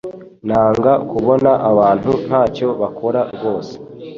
[0.47, 3.73] Nanga kubona abantu ntacyo bakora rwose